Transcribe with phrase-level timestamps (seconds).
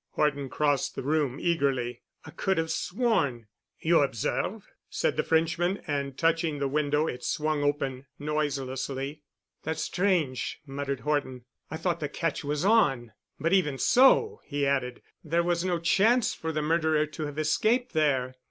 [0.13, 2.01] Horton crossed the room eagerly.
[2.25, 3.45] "I could have sworn——"
[3.79, 9.21] "You observe——?" said the Frenchman, and touching the window, it swung open noiselessly.
[9.61, 13.11] "That's strange," muttered Horton, "I thought the catch was on.
[13.39, 17.93] But even so," he added, "there was no chance for the murderer to have escaped
[17.93, 18.33] there.